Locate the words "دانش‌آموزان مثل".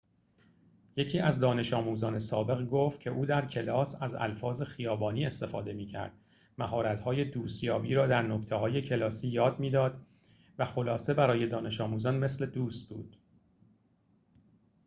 11.47-12.45